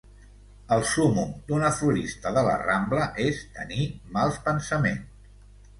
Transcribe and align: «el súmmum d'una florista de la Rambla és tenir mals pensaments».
«el 0.77 0.85
súmmum 0.91 1.35
d'una 1.51 1.69
florista 1.81 2.33
de 2.39 2.45
la 2.49 2.57
Rambla 2.65 3.07
és 3.27 3.47
tenir 3.61 3.87
mals 4.19 4.43
pensaments». 4.49 5.27